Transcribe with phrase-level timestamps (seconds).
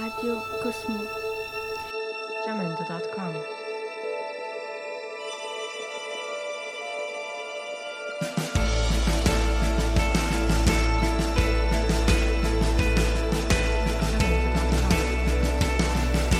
[0.00, 1.04] Radio Cosmo.
[2.44, 3.32] Jamendo.com.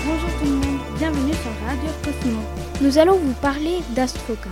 [0.05, 2.41] Bonjour tout le monde, bienvenue sur Radio Cosmo.
[2.81, 4.51] Nous allons vous parler d'Astrocamp,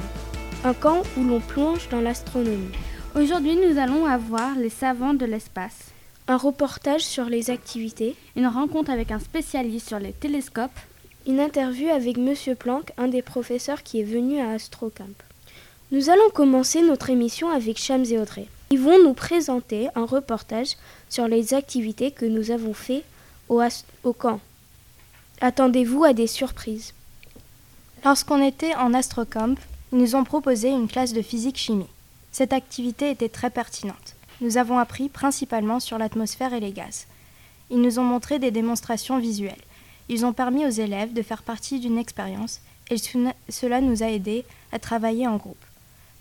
[0.63, 2.71] un camp où l'on plonge dans l'astronomie.
[3.17, 5.92] Aujourd'hui, nous allons avoir les savants de l'espace,
[6.29, 10.79] Un reportage sur les activités, une rencontre avec un spécialiste sur les télescopes,
[11.27, 15.15] une interview avec Monsieur Planck, un des professeurs qui est venu à Astrocamp.
[15.91, 18.47] Nous allons commencer notre émission avec Shams et Audrey.
[18.71, 20.77] Ils vont nous présenter un reportage
[21.11, 23.03] sur les activités que nous avons fait
[23.49, 23.61] au,
[24.05, 24.41] au camp.
[25.41, 26.95] Attendez-vous à des surprises.
[28.05, 29.57] Lorsqu'on était en astrocamp,
[29.93, 31.87] ils nous ont proposé une classe de physique-chimie.
[32.31, 34.15] Cette activité était très pertinente.
[34.43, 37.07] Nous avons appris principalement sur l'atmosphère et les gaz.
[37.71, 39.55] Ils nous ont montré des démonstrations visuelles.
[40.09, 44.07] Ils ont permis aux élèves de faire partie d'une expérience et ce- cela nous a
[44.11, 45.65] aidés à travailler en groupe.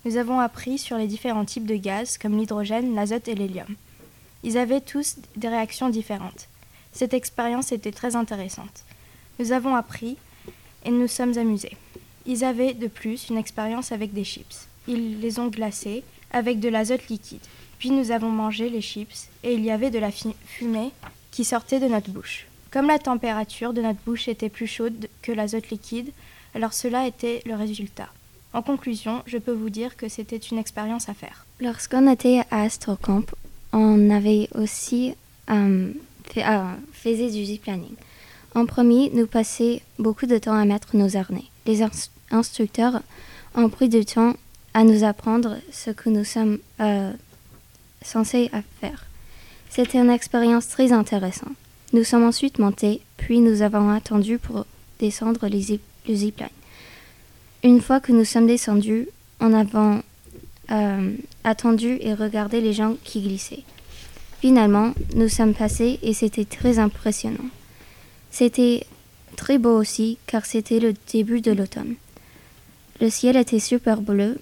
[0.04, 3.74] Nous avons appris sur les différents types de gaz comme l'hydrogène, l'azote et l'hélium.
[4.44, 6.48] Ils avaient tous des réactions différentes.
[6.92, 8.84] Cette expérience était très intéressante.
[9.38, 10.16] Nous avons appris
[10.84, 11.76] et nous sommes amusés.
[12.26, 14.68] Ils avaient de plus une expérience avec des chips.
[14.86, 17.40] Ils les ont glacés avec de l'azote liquide.
[17.82, 20.92] Puis nous avons mangé les chips et il y avait de la fumée
[21.32, 22.46] qui sortait de notre bouche.
[22.70, 26.12] Comme la température de notre bouche était plus chaude que l'azote liquide,
[26.54, 28.06] alors cela était le résultat.
[28.52, 31.44] En conclusion, je peux vous dire que c'était une expérience à faire.
[31.58, 33.24] Lorsqu'on était à Astrocamp,
[33.72, 35.14] on avait aussi
[35.50, 35.92] euh,
[36.32, 37.96] fait, euh, faisait du ziplining.
[38.54, 41.46] En premier, nous passions beaucoup de temps à mettre nos harnais.
[41.66, 41.90] Les ins-
[42.30, 43.02] instructeurs
[43.56, 44.34] ont pris du temps
[44.72, 47.12] à nous apprendre ce que nous sommes euh,
[48.04, 49.06] censés à faire.
[49.70, 51.56] C'était une expérience très intéressante.
[51.92, 54.66] Nous sommes ensuite montés, puis nous avons attendu pour
[54.98, 56.48] descendre le zipline.
[57.62, 59.08] Une fois que nous sommes descendus,
[59.40, 60.02] on avons
[60.70, 61.12] euh,
[61.44, 63.64] attendu et regardé les gens qui glissaient.
[64.40, 67.50] Finalement, nous sommes passés et c'était très impressionnant.
[68.30, 68.86] C'était
[69.36, 71.94] très beau aussi car c'était le début de l'automne.
[73.00, 74.38] Le ciel était super bleu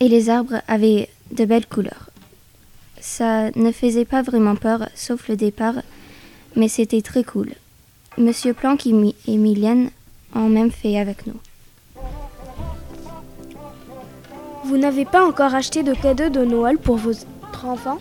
[0.00, 2.07] et les arbres avaient de belles couleurs.
[3.00, 5.74] Ça ne faisait pas vraiment peur sauf le départ,
[6.56, 7.52] mais c'était très cool.
[8.16, 9.90] Monsieur Planck et, Mi- et Mylène
[10.34, 11.36] ont même fait avec nous.
[14.64, 17.24] Vous n'avez pas encore acheté de cadeaux de Noël pour votre
[17.64, 17.98] enfant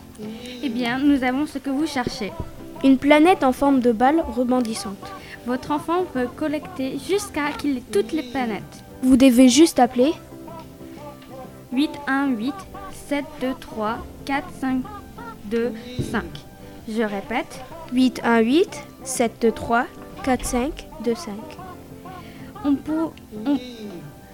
[0.63, 2.31] eh bien, nous avons ce que vous cherchez.
[2.83, 4.97] Une planète en forme de balle rebondissante.
[5.45, 8.63] Votre enfant peut collecter jusqu'à qu'il ait toutes les planètes.
[9.03, 10.11] Vous devez juste appeler
[11.71, 12.53] 818
[13.07, 15.71] 723 452
[16.11, 16.23] 5.
[16.89, 17.61] Je répète,
[17.93, 19.85] 818 723
[20.23, 21.33] 4525.
[22.65, 23.05] on peut,
[23.45, 23.57] on-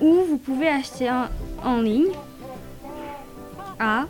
[0.01, 1.25] ou vous pouvez acheter en,
[1.63, 2.11] en ligne
[3.79, 4.05] à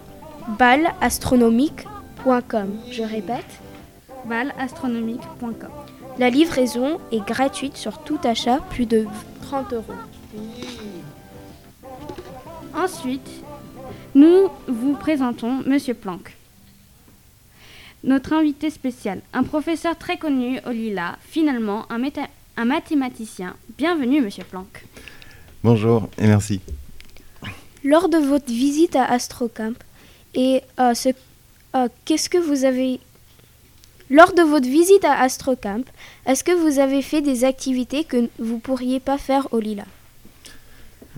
[0.58, 2.70] balleastronomique.com.
[2.90, 3.60] Je répète,
[4.26, 5.70] balastronomique.com.
[6.18, 9.06] la livraison est gratuite sur tout achat plus de
[9.42, 9.94] 30 euros.
[12.76, 13.30] Ensuite,
[14.16, 16.36] nous vous présentons Monsieur Planck.
[18.04, 23.56] Notre invité spécial, un professeur très connu au Lila, finalement un, mathématicien.
[23.78, 24.86] Bienvenue Monsieur Planck.
[25.64, 26.60] Bonjour et merci.
[27.84, 29.74] Lors de votre visite à Astrocamp,
[30.36, 31.10] et euh, ce-
[31.76, 33.00] euh, qu'est-ce que vous avez
[34.10, 35.84] lors de votre visite à Astrocamp,
[36.26, 39.86] est-ce que vous avez fait des activités que vous pourriez pas faire au Lila?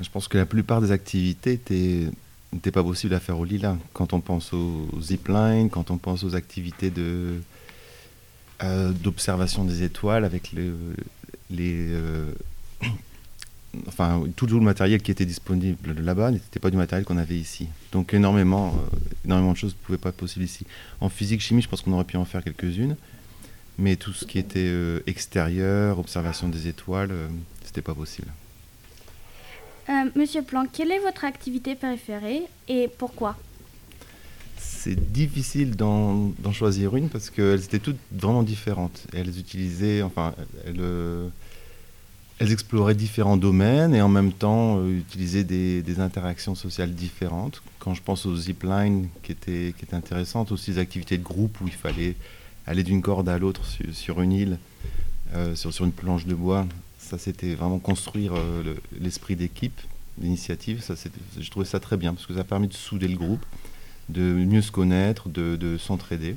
[0.01, 2.09] Je pense que la plupart des activités étaient-
[2.55, 3.77] n'étaient pas possibles à faire au Lila.
[3.93, 7.39] Quand on pense au zipline, quand on pense aux activités de
[8.63, 10.95] euh, d'observation des étoiles avec le-
[11.51, 12.31] les euh,
[13.87, 17.67] enfin tout le matériel qui était disponible là-bas n'était pas du matériel qu'on avait ici.
[17.91, 20.65] Donc énormément euh, énormément de choses ne pouvaient pas être possibles ici.
[21.01, 22.95] En physique chimie, je pense qu'on aurait pu en faire quelques-unes,
[23.77, 24.71] mais tout ce qui était
[25.07, 27.11] extérieur, observation des étoiles,
[27.65, 28.29] c'était pas possible.
[29.87, 33.37] Euh, Monsieur Planck, quelle est votre activité préférée et pourquoi?
[34.57, 39.05] C'est difficile d'en choisir une parce qu'elles étaient toutes vraiment différentes.
[39.13, 40.33] Elles utilisaient, enfin,
[40.65, 41.27] elles, euh,
[42.39, 47.61] elles exploraient différents domaines et en même temps euh, utilisaient des, interactions sociales différentes.
[47.79, 51.61] Quand je pense aux zipline qui étaient, qui étaient intéressantes, aussi des activités de groupe
[51.61, 52.15] où il fallait
[52.65, 53.61] aller d'une corde à l'autre
[53.91, 54.59] sur, une île,
[55.53, 56.65] sur une planche de bois,
[57.05, 59.79] ça c'était vraiment construire euh, le- l'esprit d'équipe,
[60.21, 60.83] l'initiative.
[61.39, 63.45] Je trouvais ça très bien parce que ça a permis de souder le groupe
[64.09, 66.35] de mieux se connaître, de, de s'entraider.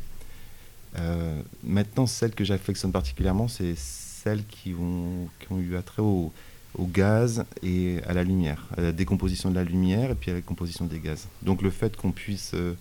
[0.98, 6.32] Euh, maintenant, celles que j'affectionne particulièrement, c'est celles qui ont, qui ont eu attrait au,
[6.76, 10.34] au gaz et à la lumière, à la décomposition de la lumière et puis à
[10.34, 11.26] la composition des gaz.
[11.42, 12.74] Donc le fait qu'on puisse euh,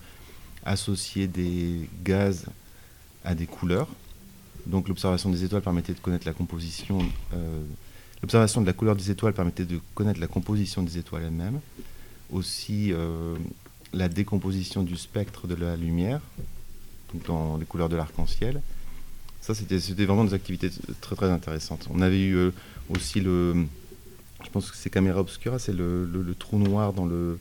[0.65, 2.45] associer des gaz
[3.25, 3.89] à des couleurs,
[4.67, 6.99] donc l'observation des étoiles permettait de connaître la composition,
[7.33, 7.63] euh,
[8.21, 11.59] l'observation de la couleur des étoiles permettait de connaître la composition des étoiles elles-mêmes,
[12.31, 13.35] aussi euh,
[13.93, 16.21] la décomposition du spectre de la lumière,
[17.13, 18.61] donc dans les couleurs de l'arc-en-ciel.
[19.41, 20.69] Ça, c'était vraiment des activités
[20.99, 21.87] très très intéressantes.
[21.89, 22.51] On avait eu
[22.89, 23.65] aussi le,
[24.43, 27.39] je pense que c'est caméra obscura, c'est le, trou noir dans le,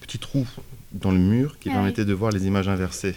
[0.00, 0.46] petit trou
[0.92, 3.16] dans le mur qui ah permettait de voir les images inversées.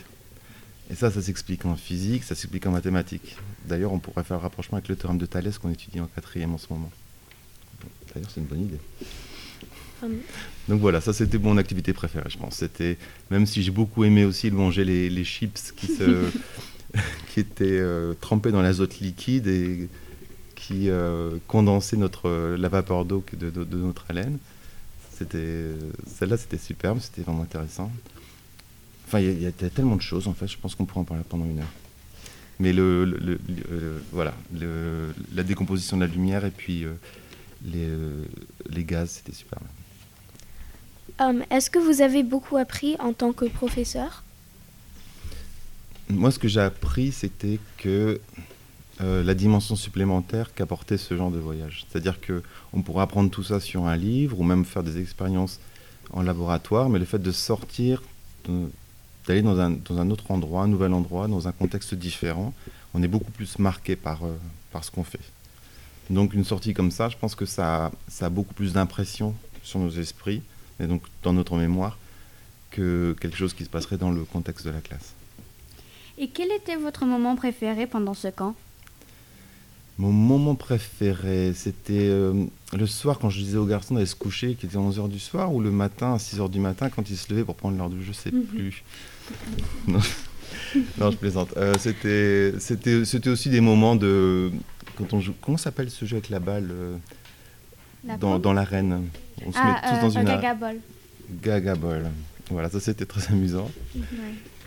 [0.92, 3.38] Et ça, ça s'explique en physique, ça s'explique en mathématiques.
[3.66, 6.54] D'ailleurs, on pourrait faire un rapprochement avec le théorème de Thalès qu'on étudie en quatrième
[6.54, 6.92] en ce moment.
[8.14, 8.80] D'ailleurs, c'est une bonne idée.
[10.68, 12.56] Donc voilà, ça c'était mon activité préférée, je pense.
[12.56, 12.98] C'était
[13.30, 16.26] même si j'ai beaucoup aimé aussi manger les, les chips qui se
[17.30, 19.88] qui étaient euh, trempés dans l'azote liquide et
[20.56, 24.38] qui euh, condensait notre, la vapeur d'eau de, de, notre haleine.
[25.18, 25.66] C'était,
[26.08, 27.92] celle-là, c'était superbe, c'était vraiment intéressant.
[29.12, 31.26] Enfin, il y, a tellement de choses, en fait, je pense qu'on pourrait en parler
[31.28, 31.74] pendant une heure.
[32.62, 33.38] Mais le, le,
[34.14, 34.34] voilà,
[35.36, 36.94] la décomposition de la lumière et puis euh,
[37.66, 38.24] les, euh,
[38.70, 39.66] les, gaz, c'était superbe.
[41.20, 44.24] Um, est-ce que vous avez beaucoup appris en tant que professeur?
[46.10, 48.22] Moi, ce que j'ai appris, c'était que
[49.02, 51.86] euh, la dimension supplémentaire qu'apportait ce genre de voyage.
[51.90, 55.60] C'est-à-dire qu'on pourrait apprendre tout ça sur un livre ou même faire des expériences
[56.12, 58.04] en laboratoire, mais le fait de sortir,
[59.32, 62.54] d'aller dans un, dans un, autre endroit, un nouvel endroit, dans un contexte différent,
[62.94, 64.36] on est beaucoup plus marqué par, euh,
[64.72, 65.22] par ce qu'on fait.
[66.10, 69.34] Donc une sortie comme ça, je pense que ça, ça a beaucoup plus d'impression
[69.64, 70.42] sur nos esprits
[70.82, 71.98] et donc dans notre mémoire
[72.72, 75.14] que quelque chose qui se passerait dans le contexte de la classe.
[76.18, 78.56] Et quel était votre moment préféré pendant ce camp?
[80.02, 82.46] Mon moment préféré, c'était euh,
[82.76, 85.54] le soir quand je disais aux garçons d'aller se coucher, qui était 11h du soir,
[85.54, 88.06] ou le matin à 6h du matin quand ils se levaient pour prendre leur douche,
[88.08, 88.44] je sais mhm.
[88.46, 88.84] plus.
[89.88, 90.00] non.
[91.12, 91.50] je plaisante.
[91.56, 94.52] Euh, c'était, c'était, c'était aussi des moments de.
[94.98, 95.36] Quand on joue.
[95.40, 96.98] Comment s'appelle ce jeu avec la balle euh,
[98.20, 99.04] dans, dans l'arène?
[99.46, 100.26] On se met ah, tous dans une.
[100.26, 100.78] Gaga Ball.
[101.44, 102.10] Gaga Ball.
[102.50, 103.70] Voilà, ça c'était très amusant.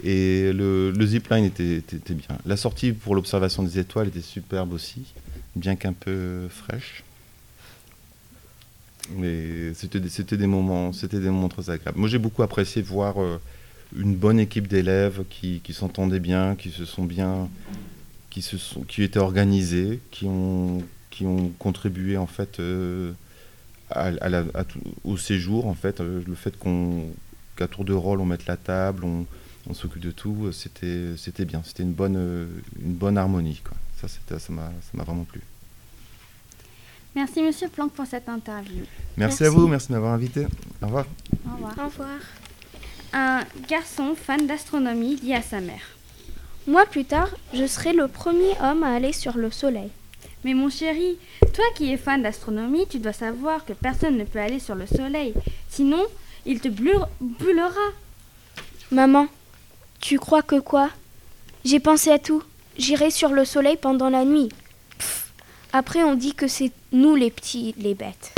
[0.05, 2.39] Et le, le zipline était, était, bien.
[2.47, 5.03] La sortie pour l'observation des étoiles était superbe aussi
[5.57, 7.03] bien qu'un peu fraîche.
[9.17, 11.99] Mais c'était des, des moments, c'était des moments très agréables.
[11.99, 13.39] Moi, j'ai beaucoup apprécié voir euh,
[13.95, 17.49] une bonne équipe d'élèves qui, qui s'entendaient bien, qui se sont bien,
[18.31, 23.13] qui se sont, qui étaient organisés, qui ont, qui ont contribué en fait euh,
[25.05, 27.09] au séjour en fait, euh, le fait qu'on
[27.57, 29.27] qu'à tour de rôle on mette la table, on,
[29.69, 32.49] on s'occupe de tout, c'était, c'était bien, c'était une bonne,
[32.83, 33.77] une bonne harmonie quoi.
[34.09, 35.41] Ça, ça m'a vraiment plu.
[37.15, 38.85] Merci Monsieur Planck pour cette interview.
[39.17, 40.47] Merci, à vous, merci de m'avoir invité.
[40.83, 41.07] Au revoir.
[41.47, 41.79] Au revoir.
[41.79, 42.19] Au revoir.
[43.13, 45.83] Un garçon fan d'astronomie dit à sa mère.
[46.67, 49.91] Moi plus tard, je serai le premier homme à aller sur le Soleil.
[50.45, 51.17] Mais mon chéri,
[51.53, 54.87] toi qui es fan d'astronomie, tu dois savoir que personne ne peut aller sur le
[54.87, 55.35] Soleil.
[55.69, 56.05] Sinon,
[56.45, 57.93] il te brûlera.
[58.91, 59.29] Maman,
[60.01, 60.91] tu crois que quoi?
[61.65, 62.43] J'ai pensé à tout.
[62.77, 64.49] J'irai sur le soleil pendant la nuit.
[65.73, 68.33] Après, on dit que c'est nous les petits, les bêtes.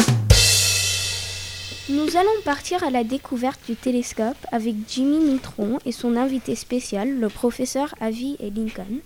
[1.89, 7.19] Nous allons partir à la découverte du télescope avec Jimmy Neutron et son invité spécial,
[7.19, 9.01] le professeur Avi et Lincoln.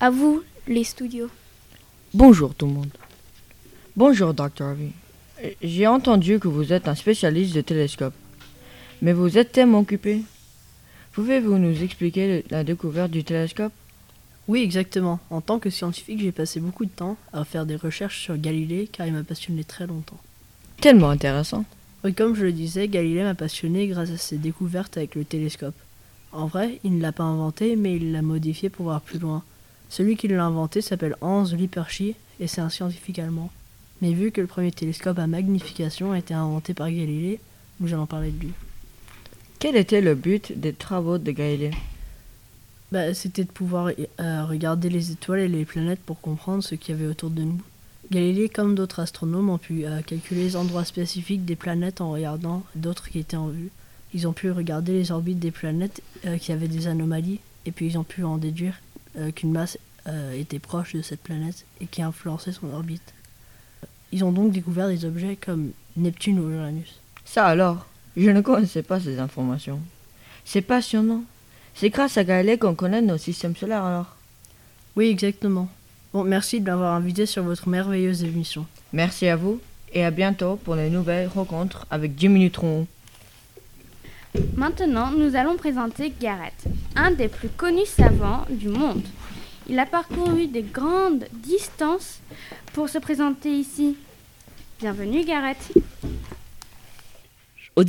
[0.00, 1.30] À vous, les studios.
[2.14, 2.92] Bonjour tout le monde.
[3.96, 4.62] Bonjour, Dr.
[4.62, 4.90] Avi.
[5.62, 8.14] J'ai entendu que vous êtes un spécialiste de télescope.
[9.02, 10.22] Mais vous êtes tellement occupé.
[11.12, 13.72] Pouvez-vous nous expliquer la découverte du télescope?
[14.48, 15.18] Oui, exactement.
[15.30, 18.88] En tant que scientifique, j'ai passé beaucoup de temps à faire des recherches sur Galilée
[18.90, 20.20] car il m'a passionné très longtemps.
[20.80, 21.64] Tellement intéressant.
[22.04, 25.74] Oui, comme je le disais, Galilée m'a passionné grâce à ses découvertes avec le télescope.
[26.30, 29.42] En vrai, il ne l'a pas inventé, mais il l'a modifié pour voir plus loin.
[29.88, 33.50] Celui qui l'a inventé s'appelle Hans Lippershey et c'est un scientifique allemand.
[34.02, 37.40] Mais vu que le premier télescope à magnification a été inventé par Galilée,
[37.80, 38.52] nous allons parler de lui.
[39.58, 41.70] Quel était le but des travaux de Galilée?
[42.92, 43.90] Bah, C'était de pouvoir
[44.20, 47.42] euh, regarder les étoiles et les planètes pour comprendre ce qu'il y avait autour de
[47.42, 47.60] nous.
[48.10, 52.62] Galilée, comme d'autres astronomes, ont pu euh, calculer les endroits spécifiques des planètes en regardant
[52.74, 53.70] d'autres qui étaient en vue.
[54.14, 57.86] Ils ont pu regarder les orbites des planètes euh, qui avaient des anomalies, et puis
[57.86, 58.80] ils ont pu en déduire
[59.34, 59.78] qu'une masse
[60.34, 63.14] était proche de cette planète et qui influençait son orbite.
[64.12, 67.00] Ils ont donc découvert des objets comme Neptune ou Uranus.
[67.24, 69.80] Ça alors, je ne connaissais pas ces informations.
[70.44, 71.24] C'est passionnant.
[71.78, 74.16] C'est grâce à Galilée qu'on connaît nos systèmes solaires alors.
[74.96, 75.68] Oui, exactement.
[76.14, 78.64] Bon, merci de m'avoir invité sur votre merveilleuse émission.
[78.94, 79.60] Merci à vous
[79.92, 82.86] et à bientôt pour les nouvelles rencontres avec Jimmy Neutron.
[84.56, 86.64] Maintenant, nous allons présenter Garrett,
[86.94, 89.04] un des plus connus savants du monde.
[89.68, 92.20] Il a parcouru des grandes distances
[92.72, 93.98] pour se présenter ici.
[94.80, 95.58] Bienvenue, Garrett.
[97.74, 97.84] Au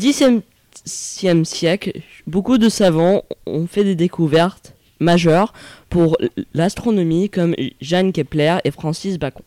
[0.86, 5.54] Siècle, beaucoup de savants ont fait des découvertes majeures
[5.90, 6.18] pour
[6.54, 9.44] l'astronomie comme Jeanne Kepler et Francis Bacon.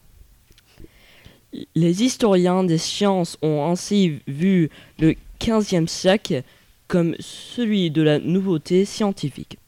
[1.74, 6.42] Les historiens des sciences ont ainsi vu le XVe siècle
[6.86, 9.58] comme celui de la nouveauté scientifique.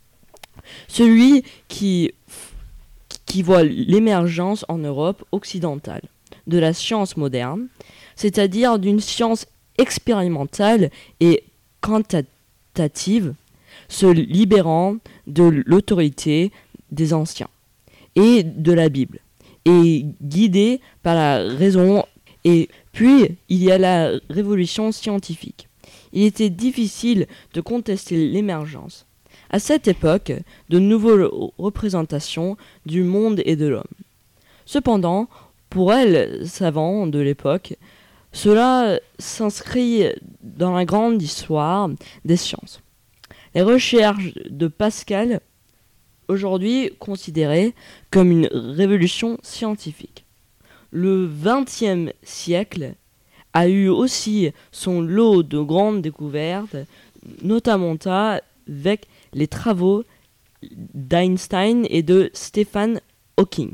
[0.86, 2.12] Celui qui,
[3.26, 6.02] qui voit l'émergence en Europe occidentale
[6.46, 7.68] de la science moderne,
[8.16, 9.46] c'est-à-dire d'une science
[9.78, 10.90] expérimentale
[11.20, 11.44] et
[11.82, 13.34] quantitative,
[13.88, 14.96] se libérant
[15.26, 16.50] de l'autorité
[16.90, 17.48] des anciens
[18.16, 19.18] et de la Bible,
[19.66, 22.06] et guidée par la raison.
[22.44, 25.68] Et puis, il y a la révolution scientifique
[26.12, 29.06] il était difficile de contester l'émergence.
[29.50, 30.32] À cette époque,
[30.68, 33.84] de nouvelles représentations du monde et de l'homme.
[34.64, 35.28] Cependant,
[35.68, 37.74] pour elle, savants de l'époque,
[38.32, 40.04] cela s'inscrit
[40.42, 41.90] dans la grande histoire
[42.24, 42.80] des sciences.
[43.54, 45.40] Les recherches de Pascal,
[46.28, 47.74] aujourd'hui considérées
[48.10, 50.24] comme une révolution scientifique.
[50.90, 52.94] Le XXe siècle
[53.52, 56.76] a eu aussi son lot de grandes découvertes,
[57.42, 60.04] notamment avec les travaux
[60.94, 63.00] d'Einstein et de Stephen
[63.36, 63.72] Hawking.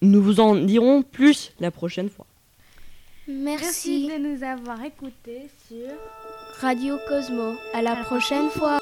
[0.00, 2.26] Nous vous en dirons plus la prochaine fois.
[3.32, 5.88] Merci, Merci de nous avoir écoutés sur
[6.60, 7.54] Radio Cosmo.
[7.72, 8.78] À la prochaine fois.